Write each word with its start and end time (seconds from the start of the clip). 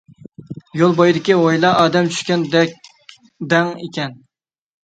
يول 0.79 0.95
بويىدىكى 0.99 1.35
ھويلا 1.41 1.71
ئادەم 1.83 2.09
چۈشكەن 2.15 2.47
دەڭ 3.53 3.71
ئىكەن. 3.85 4.19